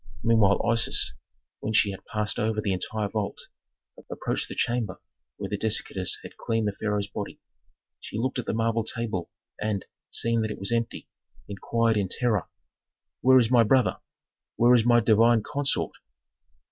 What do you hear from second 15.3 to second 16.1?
consort?"